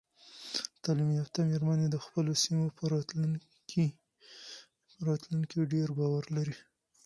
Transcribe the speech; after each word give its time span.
تعلیم 0.83 1.09
یافته 1.19 1.39
میرمنې 1.49 1.87
د 1.89 1.97
خپلو 2.05 2.31
سیمو 2.43 2.65
په 2.77 2.83
راتلونکي 5.11 5.57
ډیر 5.73 5.87
باور 5.99 6.23
لري. 6.35 6.55